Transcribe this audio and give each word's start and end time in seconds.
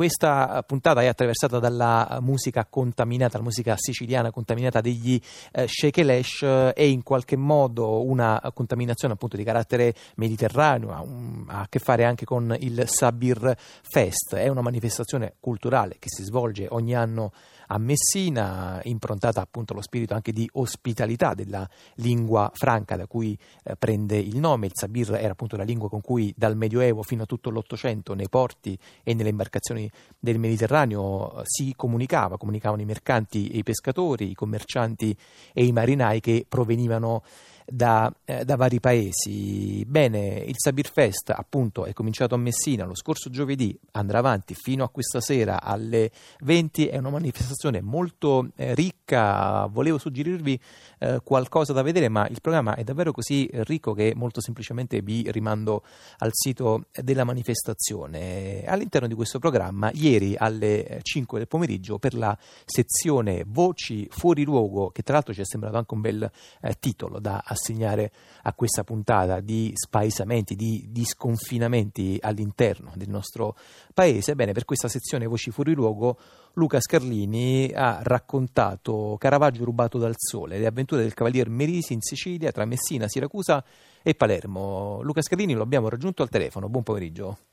Questa 0.00 0.64
puntata 0.66 1.02
è 1.02 1.08
attraversata 1.08 1.58
dalla 1.58 2.20
musica 2.22 2.64
contaminata, 2.64 3.36
la 3.36 3.44
musica 3.44 3.74
siciliana 3.76 4.30
contaminata 4.30 4.80
degli 4.80 5.20
eh, 5.52 5.68
Shekelesh 5.68 6.72
eh, 6.74 6.88
in 6.88 7.02
qualche 7.02 7.36
modo 7.36 8.02
una 8.02 8.40
contaminazione 8.54 9.12
appunto 9.12 9.36
di 9.36 9.44
carattere 9.44 9.94
mediterraneo, 10.14 10.90
ha, 10.92 11.02
un, 11.02 11.44
ha, 11.48 11.60
a 11.60 11.66
che 11.68 11.80
fare 11.80 12.06
anche 12.06 12.24
con 12.24 12.56
il 12.60 12.82
Sabir 12.86 13.54
Fest, 13.58 14.36
è 14.36 14.48
una 14.48 14.62
manifestazione 14.62 15.34
culturale 15.38 15.96
che 15.98 16.08
si 16.08 16.22
svolge 16.22 16.66
ogni 16.70 16.94
anno 16.94 17.32
a 17.72 17.78
Messina, 17.78 18.80
improntata 18.84 19.40
appunto 19.40 19.72
allo 19.72 19.82
spirito 19.82 20.14
anche 20.14 20.32
di 20.32 20.48
ospitalità 20.54 21.34
della 21.34 21.68
lingua 21.96 22.50
franca 22.52 22.96
da 22.96 23.06
cui 23.06 23.38
eh, 23.62 23.76
prende 23.76 24.16
il 24.16 24.38
nome. 24.38 24.66
Il 24.66 24.72
Sabir 24.74 25.14
era 25.14 25.32
appunto 25.32 25.56
la 25.56 25.62
lingua 25.62 25.88
con 25.88 26.00
cui 26.00 26.32
dal 26.36 26.56
Medioevo 26.56 27.02
fino 27.02 27.22
a 27.22 27.26
tutto 27.26 27.50
l'Ottocento 27.50 28.14
nei 28.14 28.28
porti 28.28 28.76
e 29.04 29.14
nelle 29.14 29.28
imbarcazioni 29.28 29.89
del 30.18 30.38
Mediterraneo 30.38 31.40
eh, 31.40 31.42
si 31.44 31.72
comunicava, 31.76 32.36
comunicavano 32.36 32.82
i 32.82 32.86
mercanti 32.86 33.48
e 33.48 33.58
i 33.58 33.62
pescatori, 33.62 34.30
i 34.30 34.34
commercianti 34.34 35.16
e 35.52 35.64
i 35.64 35.72
marinai 35.72 36.20
che 36.20 36.44
provenivano 36.48 37.22
da, 37.70 38.12
eh, 38.24 38.44
da, 38.44 38.56
vari 38.56 38.80
paesi. 38.80 39.84
Bene, 39.86 40.42
il 40.46 40.56
Sabir 40.56 40.90
Fest 40.90 41.30
appunto 41.30 41.84
è 41.84 41.92
cominciato 41.92 42.34
a 42.34 42.38
Messina 42.38 42.84
lo 42.84 42.94
scorso 42.94 43.30
giovedì, 43.30 43.78
andrà 43.92 44.18
avanti 44.18 44.54
fino 44.54 44.84
a 44.84 44.88
questa 44.88 45.20
sera 45.20 45.62
alle 45.62 46.10
20, 46.40 46.88
è 46.88 46.98
una 46.98 47.10
manifestazione 47.10 47.80
molto 47.80 48.48
eh, 48.56 48.74
ricca, 48.74 49.66
volevo 49.66 49.98
suggerirvi 49.98 50.60
eh, 50.98 51.20
qualcosa 51.22 51.72
da 51.72 51.82
vedere, 51.82 52.08
ma 52.08 52.26
il 52.26 52.40
programma 52.40 52.74
è 52.74 52.82
davvero 52.82 53.12
così 53.12 53.48
ricco 53.52 53.94
che 53.94 54.12
molto 54.16 54.40
semplicemente 54.40 55.00
vi 55.00 55.30
rimando 55.30 55.84
al 56.18 56.30
sito 56.32 56.86
della 56.92 57.24
manifestazione. 57.24 58.64
All'interno 58.66 59.06
di 59.06 59.14
questo 59.14 59.38
programma, 59.38 59.79
ieri 59.94 60.34
alle 60.36 61.00
5 61.02 61.38
del 61.38 61.48
pomeriggio, 61.48 61.98
per 61.98 62.14
la 62.14 62.36
sezione 62.64 63.44
Voci 63.46 64.06
fuori 64.10 64.44
luogo, 64.44 64.90
che 64.90 65.02
tra 65.02 65.14
l'altro 65.14 65.32
ci 65.32 65.40
è 65.40 65.44
sembrato 65.44 65.78
anche 65.78 65.94
un 65.94 66.00
bel 66.00 66.30
eh, 66.60 66.76
titolo 66.78 67.18
da 67.20 67.42
assegnare 67.44 68.12
a 68.42 68.52
questa 68.52 68.84
puntata 68.84 69.40
di 69.40 69.72
spaesamenti, 69.74 70.54
di, 70.54 70.86
di 70.90 71.04
sconfinamenti 71.04 72.18
all'interno 72.20 72.92
del 72.94 73.08
nostro 73.08 73.56
paese. 73.94 74.34
Bene, 74.34 74.52
per 74.52 74.64
questa 74.64 74.88
sezione 74.88 75.26
Voci 75.26 75.50
fuori 75.50 75.72
luogo 75.72 76.18
Luca 76.54 76.80
Scarlini 76.80 77.70
ha 77.72 78.00
raccontato 78.02 79.16
Caravaggio 79.18 79.64
rubato 79.64 79.98
dal 79.98 80.14
sole, 80.16 80.58
le 80.58 80.66
avventure 80.66 81.02
del 81.02 81.14
cavalier 81.14 81.48
Merisi 81.48 81.92
in 81.92 82.00
Sicilia 82.00 82.50
tra 82.50 82.64
Messina, 82.64 83.08
Siracusa 83.08 83.64
e 84.02 84.14
Palermo. 84.14 85.00
Luca 85.02 85.22
Scarlini 85.22 85.54
lo 85.54 85.62
abbiamo 85.62 85.88
raggiunto 85.88 86.22
al 86.22 86.28
telefono. 86.28 86.68
Buon 86.68 86.82
pomeriggio. 86.82 87.49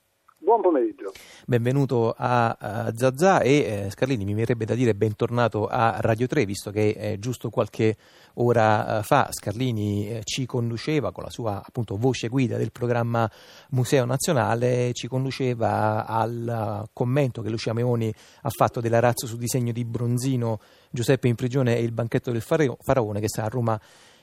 Buon 0.48 0.62
pomeriggio. 0.62 1.12
Benvenuto 1.46 2.16
a, 2.18 2.56
a 2.58 2.94
Zazà 2.96 3.42
e 3.42 3.52
eh, 3.52 3.90
Scarlini 3.90 4.24
mi 4.24 4.34
verrebbe 4.34 4.64
da 4.64 4.76
dire 4.76 4.96
bentornato 4.96 5.68
a 5.68 5.98
Radio 6.00 6.26
3 6.26 6.46
visto 6.46 6.72
che 6.72 6.96
eh, 6.98 7.20
giusto 7.20 7.50
qualche 7.50 7.98
ora 8.36 9.00
eh, 9.00 9.04
fa 9.04 9.28
Scarlini 9.30 10.08
eh, 10.10 10.22
ci 10.24 10.46
conduceva 10.46 11.12
con 11.12 11.26
la 11.26 11.30
sua 11.30 11.62
appunto 11.62 11.98
voce 11.98 12.30
guida 12.30 12.56
del 12.56 12.72
programma 12.72 13.30
Museo 13.72 14.06
Nazionale 14.06 14.94
ci 14.94 15.10
conduceva 15.10 16.06
al 16.06 16.88
commento 16.94 17.42
che 17.42 17.50
Lucia 17.50 17.74
Meoni 17.74 18.10
ha 18.44 18.50
fatto 18.50 18.80
della 18.80 19.00
razza 19.00 19.28
su 19.28 19.36
disegno 19.36 19.74
di 19.74 19.84
Bronzino 19.84 20.62
Giuseppe 20.90 21.28
in 21.28 21.36
prigione 21.36 21.76
e 21.76 21.84
il 21.84 21.92
banchetto 21.92 22.32
del 22.32 22.42
faraone 22.42 23.20
che 23.20 23.28
sta 23.28 23.44
a 23.44 23.50
Roma 23.50 23.78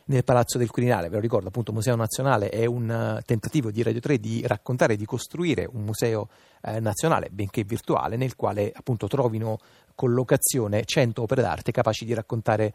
nel 0.07 0.25
Palazzo 0.25 0.59
del 0.59 0.71
Quirinale. 0.71 1.09
Ve 1.09 1.17
lo 1.17 1.21
ricordo, 1.21 1.49
appunto, 1.49 1.73
Museo 1.73 1.97
Nazionale 1.97 2.49
è 2.49 2.65
un 2.67 3.17
uh, 3.19 3.23
tentativo 3.25 3.71
di 3.71 3.83
Radio 3.83 4.01
3 4.01 4.19
di 4.19 4.43
raccontare, 4.47 4.97
di 4.97 5.05
costruire 5.05 5.69
un 5.71 5.83
museo 5.83 6.29
eh, 6.63 6.81
nazionale, 6.81 7.29
benché 7.31 7.63
virtuale, 7.65 8.17
nel 8.17 8.37
quale 8.37 8.73
appunto 8.75 9.07
trovino 9.07 9.59
collocazione 9.95 10.85
100 10.85 11.23
opere 11.23 11.43
d'arte 11.43 11.73
capaci 11.73 12.05
di 12.05 12.15
raccontare 12.15 12.73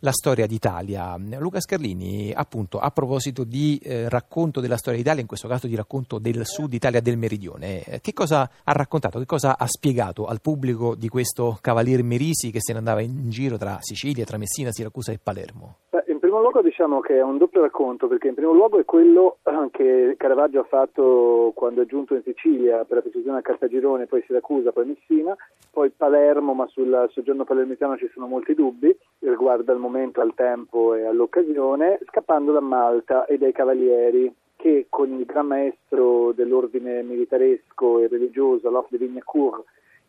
la 0.00 0.12
storia 0.12 0.46
d'Italia. 0.46 1.16
Luca 1.38 1.60
Scarlini, 1.60 2.32
appunto, 2.32 2.78
a 2.78 2.90
proposito 2.90 3.42
di 3.42 3.80
eh, 3.82 4.08
racconto 4.08 4.60
della 4.60 4.76
storia 4.76 4.98
d'Italia, 4.98 5.22
in 5.22 5.26
questo 5.26 5.48
caso 5.48 5.66
di 5.66 5.74
racconto 5.74 6.18
del 6.18 6.42
sud 6.44 6.72
Italia 6.74 7.00
del 7.00 7.16
meridione, 7.16 7.82
eh, 7.82 8.00
che 8.00 8.12
cosa 8.12 8.48
ha 8.62 8.72
raccontato, 8.72 9.18
che 9.18 9.26
cosa 9.26 9.56
ha 9.56 9.66
spiegato 9.66 10.26
al 10.26 10.40
pubblico 10.40 10.94
di 10.94 11.08
questo 11.08 11.58
Cavalier 11.60 12.02
Merisi 12.02 12.50
che 12.50 12.60
se 12.60 12.72
ne 12.72 12.78
andava 12.78 13.00
in 13.00 13.30
giro 13.30 13.56
tra 13.56 13.78
Sicilia, 13.80 14.24
tra 14.24 14.36
Messina, 14.36 14.70
Siracusa 14.70 15.10
e 15.10 15.18
Palermo? 15.18 15.78
Beh, 15.90 16.03
primo 16.34 16.50
luogo 16.50 16.62
diciamo 16.62 16.98
che 16.98 17.18
è 17.18 17.22
un 17.22 17.38
doppio 17.38 17.60
racconto, 17.60 18.08
perché 18.08 18.26
in 18.26 18.34
primo 18.34 18.52
luogo 18.52 18.80
è 18.80 18.84
quello 18.84 19.36
eh, 19.44 19.68
che 19.70 20.16
Caravaggio 20.18 20.60
ha 20.60 20.64
fatto 20.64 21.52
quando 21.54 21.82
è 21.82 21.86
giunto 21.86 22.16
in 22.16 22.22
Sicilia, 22.24 22.84
per 22.84 22.96
la 22.96 23.02
precisione 23.02 23.38
a 23.38 23.42
Cartagirone, 23.42 24.06
poi 24.06 24.24
Siracusa, 24.26 24.72
poi 24.72 24.86
Messina, 24.86 25.36
poi 25.70 25.90
Palermo, 25.90 26.52
ma 26.52 26.66
sul 26.66 27.08
soggiorno 27.12 27.44
palermitano 27.44 27.96
ci 27.96 28.10
sono 28.12 28.26
molti 28.26 28.54
dubbi 28.54 28.92
riguardo 29.20 29.70
al 29.70 29.78
momento, 29.78 30.20
al 30.20 30.34
tempo 30.34 30.94
e 30.94 31.04
all'occasione, 31.04 32.00
scappando 32.08 32.50
da 32.50 32.60
Malta 32.60 33.26
e 33.26 33.38
dai 33.38 33.52
cavalieri 33.52 34.34
che 34.56 34.86
con 34.88 35.12
il 35.12 35.24
gran 35.26 35.46
maestro 35.46 36.32
dell'ordine 36.32 37.02
militaresco 37.04 38.00
e 38.00 38.08
religioso, 38.08 38.70
Lof 38.70 38.88
de 38.88 38.98
Vignacourt, 38.98 39.62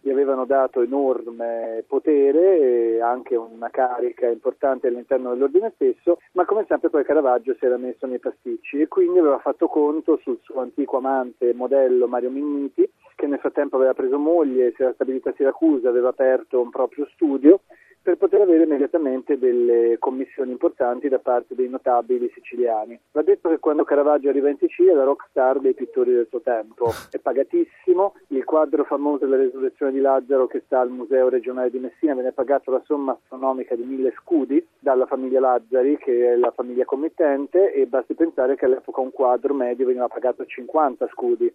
gli 0.05 0.11
avevano 0.11 0.45
dato 0.45 0.83
enorme 0.83 1.83
potere 1.87 2.59
e 2.59 3.01
anche 3.01 3.35
una 3.35 3.71
carica 3.71 4.27
importante 4.27 4.85
all'interno 4.85 5.31
dell'ordine 5.31 5.71
stesso, 5.73 6.19
ma 6.33 6.45
come 6.45 6.63
sempre 6.67 6.91
poi 6.91 7.03
Caravaggio 7.03 7.55
si 7.57 7.65
era 7.65 7.77
messo 7.77 8.05
nei 8.05 8.19
pasticci 8.19 8.81
e 8.81 8.87
quindi 8.87 9.17
aveva 9.17 9.39
fatto 9.39 9.65
conto 9.65 10.19
sul 10.21 10.37
suo 10.43 10.61
antico 10.61 10.97
amante 10.97 11.55
modello 11.55 12.07
Mario 12.07 12.29
Minniti, 12.29 12.87
che 13.15 13.25
nel 13.25 13.39
frattempo 13.39 13.77
aveva 13.77 13.95
preso 13.95 14.19
moglie, 14.19 14.73
si 14.75 14.83
era 14.83 14.93
stabilito 14.93 15.29
a 15.29 15.33
Siracusa, 15.35 15.89
aveva 15.89 16.09
aperto 16.09 16.61
un 16.61 16.69
proprio 16.69 17.07
studio 17.13 17.61
per 18.05 18.17
poter 18.17 18.41
avere 18.41 18.65
immediatamente 18.65 19.39
delle 19.39 19.95
commissioni 19.97 20.51
importanti 20.51 21.09
da 21.09 21.17
parte 21.17 21.55
dei 21.55 21.67
notabili 21.67 22.29
siciliani. 22.35 22.99
Va 23.11 23.23
detto 23.23 23.49
che 23.49 23.57
quando 23.57 23.83
Caravaggio 23.83 24.29
arriva 24.29 24.47
in 24.47 24.59
Sicilia 24.59 24.91
è 24.91 24.95
la 24.95 25.05
rock 25.05 25.25
star 25.31 25.59
dei 25.59 25.73
pittori 25.73 26.13
del 26.13 26.27
suo 26.29 26.39
tempo, 26.41 26.91
è 27.09 27.17
pagatissimo, 27.17 28.13
il 28.27 28.43
quadro 28.43 28.83
famoso 28.83 29.25
della 29.25 29.41
resurrezione 29.41 29.91
di 29.91 30.01
Lazzaro 30.01 30.45
che 30.45 30.61
sta 30.67 30.81
al 30.81 30.91
Museo 30.91 31.29
regionale 31.29 31.71
di 31.71 31.79
Messina 31.79 32.13
viene 32.13 32.31
pagato 32.31 32.69
la 32.69 32.83
somma 32.85 33.13
astronomica 33.13 33.73
di 33.73 33.81
mille 33.81 34.13
scudi 34.17 34.63
dalla 34.77 35.07
famiglia 35.07 35.39
Lazzari 35.39 35.97
che 35.97 36.33
è 36.33 36.35
la 36.35 36.51
famiglia 36.51 36.85
committente 36.85 37.73
e 37.73 37.87
basti 37.87 38.13
pensare 38.13 38.55
che 38.55 38.65
all'epoca 38.65 39.01
un 39.01 39.11
quadro 39.11 39.55
medio 39.55 39.87
veniva 39.87 40.07
pagato 40.07 40.45
50 40.45 41.07
scudi 41.07 41.51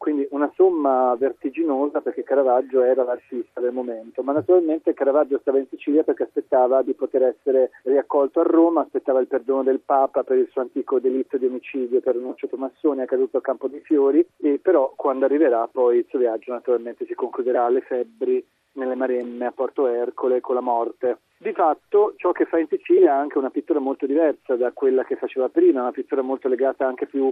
quindi 0.00 0.26
una 0.30 0.50
somma 0.54 1.14
vertiginosa 1.14 2.00
perché 2.00 2.22
Caravaggio 2.22 2.82
era 2.82 3.04
l'artista 3.04 3.60
del 3.60 3.74
momento, 3.74 4.22
ma 4.22 4.32
naturalmente 4.32 4.94
Caravaggio 4.94 5.38
stava 5.40 5.58
in 5.58 5.66
Sicilia 5.68 6.02
perché 6.02 6.22
aspettava 6.22 6.80
di 6.80 6.94
poter 6.94 7.24
essere 7.24 7.72
riaccolto 7.82 8.40
a 8.40 8.44
Roma, 8.44 8.80
aspettava 8.80 9.20
il 9.20 9.26
perdono 9.26 9.62
del 9.62 9.80
Papa 9.80 10.22
per 10.22 10.38
il 10.38 10.48
suo 10.52 10.62
antico 10.62 11.00
delitto 11.00 11.36
di 11.36 11.44
omicidio 11.44 12.00
per 12.00 12.16
Nuccio 12.16 12.48
Tomassoni 12.48 13.02
accaduto 13.02 13.36
a 13.36 13.42
Campo 13.42 13.68
dei 13.68 13.82
Fiori, 13.82 14.26
e 14.38 14.58
però 14.58 14.90
quando 14.96 15.26
arriverà 15.26 15.68
poi 15.70 15.98
il 15.98 16.06
suo 16.08 16.18
viaggio 16.18 16.52
naturalmente 16.52 17.04
si 17.04 17.12
concluderà 17.12 17.66
alle 17.66 17.82
febbri 17.82 18.42
nelle 18.72 18.94
Maremme 18.94 19.44
a 19.44 19.52
Porto 19.52 19.86
Ercole 19.86 20.40
con 20.40 20.54
la 20.54 20.62
morte. 20.62 21.18
Di 21.36 21.52
fatto 21.52 22.14
ciò 22.16 22.32
che 22.32 22.46
fa 22.46 22.58
in 22.58 22.68
Sicilia 22.68 23.10
è 23.10 23.18
anche 23.18 23.36
una 23.36 23.50
pittura 23.50 23.80
molto 23.80 24.06
diversa 24.06 24.56
da 24.56 24.72
quella 24.72 25.04
che 25.04 25.16
faceva 25.16 25.50
prima, 25.50 25.82
una 25.82 25.92
pittura 25.92 26.22
molto 26.22 26.48
legata 26.48 26.86
anche 26.86 27.04
più 27.04 27.30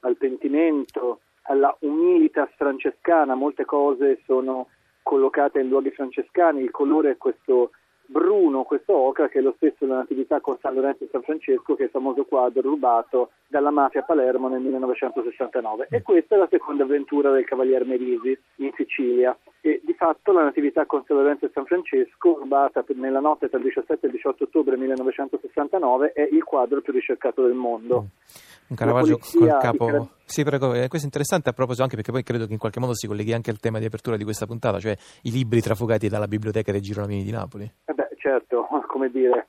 al 0.00 0.16
pentimento, 0.16 1.20
alla 1.42 1.74
humilitas 1.80 2.50
francescana, 2.56 3.34
molte 3.34 3.64
cose 3.64 4.20
sono 4.24 4.68
collocate 5.02 5.60
in 5.60 5.68
luoghi 5.68 5.90
francescani, 5.90 6.62
il 6.62 6.70
colore 6.70 7.12
è 7.12 7.16
questo 7.16 7.70
bruno, 8.10 8.64
questo 8.64 8.94
ocra, 8.94 9.28
che 9.28 9.38
è 9.38 9.42
lo 9.42 9.54
stesso 9.56 9.84
della 9.84 9.98
Natività 9.98 10.40
con 10.40 10.58
San 10.60 10.74
Lorenzo 10.74 11.04
e 11.04 11.08
San 11.12 11.22
Francesco, 11.22 11.74
che 11.74 11.82
è 11.82 11.84
il 11.86 11.90
famoso 11.90 12.24
quadro 12.24 12.60
rubato 12.60 13.30
dalla 13.46 13.70
mafia 13.70 14.00
a 14.00 14.04
Palermo 14.04 14.48
nel 14.48 14.60
1969. 14.60 15.86
E 15.90 16.02
questa 16.02 16.34
è 16.34 16.38
la 16.38 16.48
seconda 16.50 16.82
avventura 16.82 17.30
del 17.30 17.44
Cavalier 17.44 17.84
Merisi 17.84 18.36
in 18.56 18.72
Sicilia. 18.74 19.36
E 19.60 19.80
di 19.84 19.94
fatto 19.94 20.32
la 20.32 20.42
Natività 20.42 20.86
con 20.86 21.04
San 21.06 21.18
Lorenzo 21.18 21.46
e 21.46 21.50
San 21.54 21.64
Francesco, 21.66 22.38
rubata 22.38 22.84
nella 22.94 23.20
notte 23.20 23.48
tra 23.48 23.58
il 23.58 23.64
17 23.64 24.06
e 24.06 24.08
il 24.08 24.14
18 24.16 24.44
ottobre 24.44 24.76
1969, 24.76 26.12
è 26.12 26.28
il 26.30 26.42
quadro 26.42 26.80
più 26.80 26.92
ricercato 26.92 27.42
del 27.42 27.54
mondo. 27.54 28.02
Mm 28.02 28.50
un 28.70 28.76
Caravaggio 28.76 29.18
col 29.18 29.56
capo. 29.60 30.08
Sì, 30.30 30.44
prego, 30.44 30.74
eh, 30.74 30.86
questo 30.86 30.98
è 30.98 31.10
interessante 31.10 31.48
a 31.48 31.52
proposito 31.52 31.82
anche 31.82 31.96
perché 31.96 32.12
poi 32.12 32.22
credo 32.22 32.46
che 32.46 32.52
in 32.52 32.58
qualche 32.58 32.78
modo 32.78 32.94
si 32.94 33.08
colleghi 33.08 33.32
anche 33.32 33.50
al 33.50 33.58
tema 33.58 33.80
di 33.80 33.86
apertura 33.86 34.16
di 34.16 34.22
questa 34.22 34.46
puntata, 34.46 34.78
cioè 34.78 34.96
i 35.22 35.32
libri 35.32 35.60
trafugati 35.60 36.06
dalla 36.08 36.28
biblioteca 36.28 36.70
dei 36.70 36.80
Girolami 36.80 37.24
di 37.24 37.32
Napoli. 37.32 37.64
Eh 37.64 37.92
beh, 37.92 38.10
certo, 38.16 38.68
come 38.86 39.10
dire, 39.10 39.48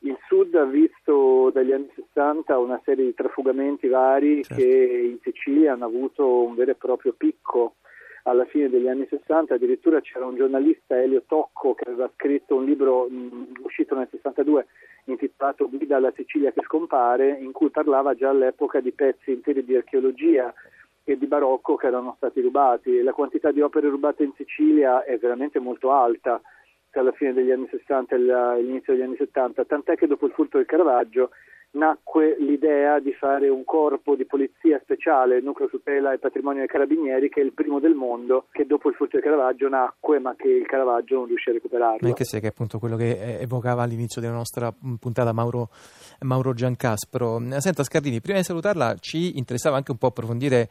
il 0.00 0.18
Sud 0.26 0.54
ha 0.54 0.66
visto 0.66 1.50
dagli 1.50 1.72
anni 1.72 1.90
60 1.94 2.58
una 2.58 2.78
serie 2.84 3.06
di 3.06 3.14
trafugamenti 3.14 3.88
vari 3.88 4.44
certo. 4.44 4.62
che 4.62 5.10
in 5.12 5.18
Sicilia 5.22 5.72
hanno 5.72 5.86
avuto 5.86 6.42
un 6.42 6.54
vero 6.54 6.72
e 6.72 6.74
proprio 6.74 7.14
picco 7.16 7.76
alla 8.28 8.44
fine 8.44 8.68
degli 8.68 8.88
anni 8.88 9.06
60, 9.08 9.54
addirittura 9.54 10.00
c'era 10.00 10.26
un 10.26 10.36
giornalista, 10.36 11.00
Elio 11.00 11.22
Tocco, 11.26 11.74
che 11.74 11.84
aveva 11.88 12.10
scritto 12.14 12.56
un 12.56 12.64
libro 12.64 13.06
mh, 13.08 13.52
uscito 13.62 13.94
nel 13.94 14.08
62 14.10 14.66
intitolato 15.04 15.68
Guida 15.68 15.96
alla 15.96 16.12
Sicilia 16.14 16.52
che 16.52 16.62
scompare, 16.62 17.30
in 17.40 17.52
cui 17.52 17.70
parlava 17.70 18.14
già 18.14 18.28
all'epoca 18.28 18.80
di 18.80 18.92
pezzi 18.92 19.32
interi 19.32 19.64
di 19.64 19.74
archeologia 19.74 20.52
e 21.04 21.16
di 21.16 21.26
barocco 21.26 21.76
che 21.76 21.86
erano 21.86 22.14
stati 22.16 22.40
rubati. 22.40 23.02
La 23.02 23.12
quantità 23.12 23.50
di 23.50 23.62
opere 23.62 23.88
rubate 23.88 24.24
in 24.24 24.32
Sicilia 24.36 25.04
è 25.04 25.16
veramente 25.16 25.58
molto 25.58 25.90
alta 25.90 26.40
tra 26.90 27.02
la 27.02 27.12
fine 27.12 27.32
degli 27.32 27.50
anni 27.50 27.68
60 27.70 28.14
e 28.14 28.18
l'inizio 28.18 28.92
degli 28.92 29.02
anni 29.02 29.16
70, 29.16 29.64
tant'è 29.64 29.96
che 29.96 30.06
dopo 30.06 30.26
il 30.26 30.32
furto 30.32 30.58
del 30.58 30.66
Caravaggio 30.66 31.30
nacque 31.72 32.36
l'idea 32.38 32.98
di 32.98 33.12
fare 33.12 33.48
un 33.48 33.64
corpo 33.64 34.14
di 34.14 34.24
polizia 34.24 34.80
speciale, 34.82 35.40
nucleo 35.40 35.68
tutela 35.68 36.12
e 36.12 36.18
patrimonio 36.18 36.60
dei 36.60 36.68
carabinieri, 36.68 37.28
che 37.28 37.40
è 37.40 37.44
il 37.44 37.52
primo 37.52 37.78
del 37.80 37.94
mondo, 37.94 38.46
che 38.50 38.66
dopo 38.66 38.88
il 38.88 38.94
furto 38.94 39.16
del 39.16 39.24
Caravaggio 39.24 39.68
nacque, 39.68 40.18
ma 40.18 40.34
che 40.36 40.48
il 40.48 40.66
Caravaggio 40.66 41.16
non 41.16 41.26
riuscì 41.26 41.50
a 41.50 41.52
recuperarlo. 41.52 42.06
Anche 42.06 42.24
se 42.24 42.40
che 42.40 42.46
è 42.46 42.50
appunto 42.50 42.78
quello 42.78 42.96
che 42.96 43.38
evocava 43.40 43.82
all'inizio 43.82 44.20
della 44.20 44.32
nostra 44.32 44.72
puntata 44.98 45.32
Mauro, 45.32 45.68
Mauro 46.20 46.54
Giancaspro. 46.54 47.40
Senta 47.58 47.82
Scardini, 47.82 48.20
prima 48.20 48.38
di 48.38 48.44
salutarla 48.44 48.96
ci 48.98 49.36
interessava 49.36 49.76
anche 49.76 49.90
un 49.90 49.98
po' 49.98 50.06
approfondire 50.08 50.68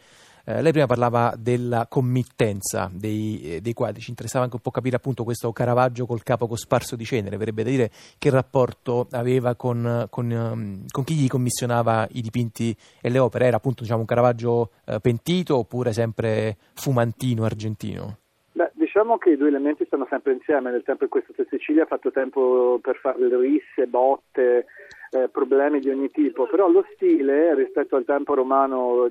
eh, 0.50 0.62
lei 0.62 0.72
prima 0.72 0.86
parlava 0.86 1.34
della 1.38 1.88
committenza 1.90 2.90
dei, 2.94 3.42
eh, 3.44 3.62
dei, 3.62 3.74
quadri, 3.74 4.00
ci 4.00 4.12
interessava 4.12 4.46
anche 4.46 4.56
un 4.56 4.62
po' 4.62 4.72
capire 4.72 4.96
appunto 4.96 5.26
questo 5.26 5.52
Caravaggio 5.52 6.06
col 6.06 6.24
capo 6.24 6.48
cosparso 6.48 6.96
di 6.96 7.04
cenere, 7.04 7.36
verrebbe 7.36 7.64
da 7.64 7.70
dire 7.70 7.90
che 8.18 8.30
rapporto 8.30 9.08
aveva 9.12 9.56
con, 9.56 10.08
con, 10.10 10.32
um, 10.32 10.86
con, 10.90 11.04
chi 11.04 11.16
gli 11.16 11.28
commissionava 11.28 12.08
i 12.12 12.22
dipinti 12.22 12.74
e 13.02 13.10
le 13.10 13.20
opere, 13.20 13.48
era 13.48 13.58
appunto 13.58 13.84
diciamo, 13.84 14.00
un 14.00 14.06
Caravaggio 14.06 14.72
eh, 14.86 15.00
pentito 15.02 15.58
oppure 15.58 15.92
sempre 15.92 16.56
fumantino, 16.76 17.44
argentino? 17.44 18.20
Beh, 18.54 18.72
diciamo 18.74 19.18
che 19.18 19.32
i 19.32 19.38
due 19.38 19.50
elementi 19.50 19.84
stanno 19.86 20.08
sempre 20.10 20.32
insieme, 20.32 20.72
nel 20.72 20.84
tempo 20.84 21.04
in 21.04 21.10
cui 21.10 21.24
questo 21.24 21.46
Sicilia 21.50 21.84
ha 21.84 21.88
fatto 21.88 22.10
tempo 22.10 22.80
per 22.82 22.96
fare 22.96 23.18
risse, 23.38 23.86
botte, 23.86 24.66
eh, 25.12 25.28
problemi 25.28 25.80
di 25.80 25.90
ogni 25.90 26.10
tipo, 26.10 26.48
però 26.48 26.70
lo 26.70 26.86
stile 26.94 27.54
rispetto 27.54 27.98
al 27.98 28.06
tempo 28.06 28.34
romano 28.34 29.10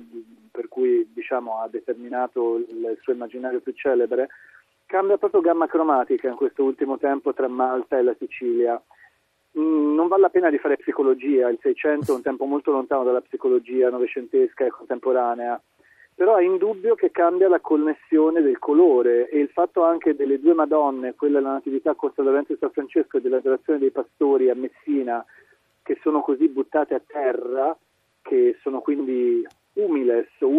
per 0.57 0.69
cui 0.69 1.07
diciamo, 1.13 1.61
ha 1.61 1.67
determinato 1.67 2.55
il 2.57 2.97
suo 3.01 3.13
immaginario 3.13 3.59
più 3.59 3.73
celebre, 3.73 4.29
cambia 4.87 5.19
proprio 5.19 5.41
gamma 5.41 5.67
cromatica 5.67 6.27
in 6.27 6.35
questo 6.35 6.63
ultimo 6.63 6.97
tempo 6.97 7.31
tra 7.31 7.47
Malta 7.47 7.99
e 7.99 8.01
la 8.01 8.15
Sicilia. 8.17 8.81
Mm, 9.59 9.93
non 9.93 10.07
vale 10.07 10.23
la 10.23 10.29
pena 10.29 10.49
di 10.49 10.57
fare 10.57 10.77
psicologia, 10.77 11.47
il 11.49 11.59
Seicento 11.61 12.11
è 12.11 12.15
un 12.15 12.23
tempo 12.23 12.45
molto 12.45 12.71
lontano 12.71 13.03
dalla 13.03 13.21
psicologia 13.21 13.91
novecentesca 13.91 14.65
e 14.65 14.71
contemporanea, 14.71 15.61
però 16.15 16.37
è 16.37 16.43
indubbio 16.43 16.95
che 16.95 17.11
cambia 17.11 17.47
la 17.47 17.59
connessione 17.59 18.41
del 18.41 18.57
colore 18.57 19.29
e 19.29 19.37
il 19.37 19.49
fatto 19.49 19.83
anche 19.83 20.15
delle 20.15 20.39
due 20.39 20.55
Madonne, 20.55 21.13
quella 21.13 21.37
della 21.37 21.51
Natività 21.51 21.93
Costa 21.93 22.23
Lorenzo 22.23 22.53
e 22.53 22.57
San 22.59 22.71
Francesco 22.71 23.17
e 23.17 23.21
dell'adorazione 23.21 23.77
dei 23.77 23.91
pastori 23.91 24.49
a 24.49 24.55
Messina, 24.55 25.23
che 25.83 25.99
sono 26.01 26.21
così 26.21 26.47
buttate 26.47 26.95
a 26.95 27.01
terra, 27.05 27.77
che 28.23 28.57
sono 28.61 28.81
quindi 28.81 29.45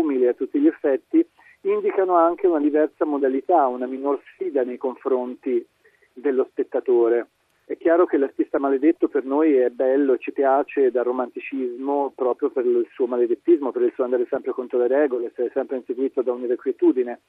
umili 0.08 0.26
a 0.26 0.34
tutti 0.34 0.58
gli 0.58 0.66
effetti, 0.66 1.24
indicano 1.62 2.14
anche 2.14 2.46
una 2.46 2.60
diversa 2.60 3.04
modalità, 3.04 3.66
una 3.66 3.86
minor 3.86 4.20
sfida 4.32 4.62
nei 4.62 4.78
confronti 4.78 5.64
dello 6.12 6.46
spettatore. 6.50 7.28
È 7.66 7.76
chiaro 7.76 8.06
che 8.06 8.16
l'artista 8.16 8.58
maledetto 8.58 9.08
per 9.08 9.24
noi 9.24 9.54
è 9.56 9.68
bello, 9.68 10.16
ci 10.16 10.32
piace 10.32 10.90
dal 10.90 11.04
romanticismo 11.04 12.12
proprio 12.16 12.48
per 12.48 12.64
il 12.64 12.88
suo 12.92 13.06
maledettismo, 13.06 13.72
per 13.72 13.82
il 13.82 13.92
suo 13.94 14.04
andare 14.04 14.26
sempre 14.30 14.52
contro 14.52 14.78
le 14.78 14.88
regole, 14.88 15.26
essere 15.26 15.50
sempre 15.52 15.76
inseguito 15.76 16.22
da 16.22 16.32
un'irrequietudine. 16.32 17.20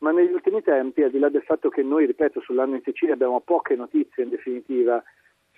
Ma 0.00 0.10
negli 0.10 0.32
ultimi 0.32 0.62
tempi, 0.62 1.02
al 1.02 1.10
di 1.10 1.18
là 1.18 1.30
del 1.30 1.42
fatto 1.42 1.70
che 1.70 1.82
noi, 1.82 2.04
ripeto, 2.04 2.40
sull'anno 2.40 2.74
in 2.74 2.82
Sicilia 2.82 3.14
abbiamo 3.14 3.40
poche 3.40 3.76
notizie 3.76 4.24
in 4.24 4.28
definitiva 4.28 5.02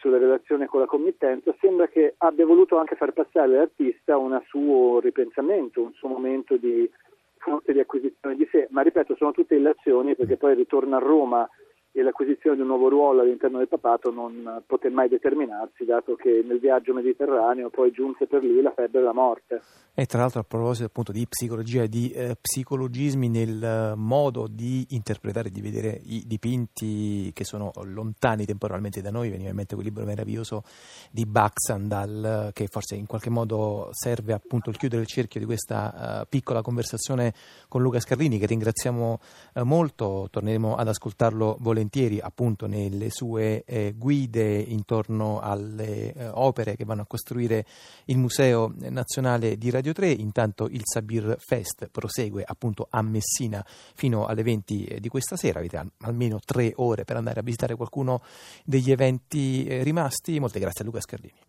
sulla 0.00 0.18
relazione 0.18 0.66
con 0.66 0.80
la 0.80 0.86
committenza, 0.86 1.54
sembra 1.60 1.86
che 1.86 2.14
abbia 2.18 2.46
voluto 2.46 2.78
anche 2.78 2.96
far 2.96 3.12
passare 3.12 3.54
all'artista 3.54 4.16
un 4.16 4.40
suo 4.46 4.98
ripensamento, 4.98 5.82
un 5.82 5.92
suo 5.92 6.08
momento 6.08 6.56
di 6.56 6.90
forte 7.36 7.72
di 7.72 7.80
acquisizione 7.80 8.34
di 8.36 8.48
sé, 8.50 8.66
ma 8.70 8.82
ripeto, 8.82 9.14
sono 9.16 9.32
tutte 9.32 9.54
illazioni 9.54 10.14
perché 10.14 10.36
poi 10.36 10.54
ritorna 10.54 10.96
a 10.96 11.00
Roma 11.00 11.48
e 11.92 12.02
l'acquisizione 12.02 12.54
di 12.54 12.62
un 12.62 12.68
nuovo 12.68 12.88
ruolo 12.88 13.20
all'interno 13.20 13.58
del 13.58 13.66
papato 13.66 14.12
non 14.12 14.62
poté 14.64 14.90
mai 14.90 15.08
determinarsi, 15.08 15.84
dato 15.84 16.14
che 16.14 16.44
nel 16.46 16.60
viaggio 16.60 16.94
mediterraneo 16.94 17.68
poi 17.68 17.90
giunse 17.90 18.26
per 18.26 18.44
lui 18.44 18.62
la 18.62 18.72
febbre 18.72 19.00
e 19.00 19.02
la 19.02 19.12
morte. 19.12 19.60
E 19.92 20.06
tra 20.06 20.20
l'altro 20.20 20.40
a 20.40 20.44
proposito 20.44 20.86
appunto 20.86 21.10
di 21.10 21.26
psicologia 21.26 21.82
e 21.82 21.88
di 21.88 22.10
eh, 22.12 22.36
psicologismi 22.40 23.28
nel 23.28 23.62
eh, 23.62 23.94
modo 23.96 24.46
di 24.48 24.86
interpretare 24.90 25.48
e 25.48 25.50
di 25.50 25.60
vedere 25.60 26.00
i 26.04 26.22
dipinti 26.26 27.32
che 27.34 27.44
sono 27.44 27.72
lontani 27.82 28.44
temporalmente 28.44 29.02
da 29.02 29.10
noi, 29.10 29.28
veniva 29.28 29.50
in 29.50 29.56
mente 29.56 29.74
quel 29.74 29.86
libro 29.86 30.04
meraviglioso 30.04 30.62
di 31.10 31.26
Baxandal 31.26 32.50
che 32.52 32.68
forse 32.68 32.94
in 32.94 33.06
qualche 33.06 33.30
modo 33.30 33.88
serve 33.90 34.32
appunto 34.32 34.70
il 34.70 34.76
chiudere 34.76 35.02
il 35.02 35.08
cerchio 35.08 35.40
di 35.40 35.46
questa 35.46 36.20
uh, 36.22 36.28
piccola 36.28 36.62
conversazione 36.62 37.34
con 37.68 37.82
Luca 37.82 37.98
Scarlini 37.98 38.38
che 38.38 38.46
ringraziamo 38.46 39.18
uh, 39.54 39.62
molto, 39.64 40.28
torneremo 40.30 40.76
ad 40.76 40.86
ascoltarlo 40.86 41.56
volentieri 41.58 41.79
volentieri 41.80 42.20
appunto 42.20 42.66
nelle 42.66 43.10
sue 43.10 43.64
eh, 43.64 43.94
guide 43.96 44.58
intorno 44.58 45.40
alle 45.40 46.12
eh, 46.12 46.28
opere 46.28 46.76
che 46.76 46.84
vanno 46.84 47.02
a 47.02 47.06
costruire 47.06 47.64
il 48.06 48.18
Museo 48.18 48.72
Nazionale 48.76 49.56
di 49.56 49.70
Radio 49.70 49.92
3. 49.92 50.10
Intanto 50.10 50.66
il 50.66 50.82
Sabir 50.84 51.36
Fest 51.38 51.88
prosegue 51.90 52.44
appunto 52.46 52.86
a 52.90 53.00
Messina 53.02 53.64
fino 53.94 54.26
alle 54.26 54.42
20 54.42 54.84
eh, 54.84 55.00
di 55.00 55.08
questa 55.08 55.36
sera. 55.36 55.58
Avete 55.58 55.82
almeno 56.00 56.38
tre 56.44 56.72
ore 56.76 57.04
per 57.04 57.16
andare 57.16 57.40
a 57.40 57.42
visitare 57.42 57.74
qualcuno 57.74 58.22
degli 58.64 58.90
eventi 58.90 59.64
eh, 59.64 59.82
rimasti. 59.82 60.38
Molte 60.38 60.60
grazie 60.60 60.82
a 60.82 60.86
Luca 60.86 61.00
Scarlini. 61.00 61.48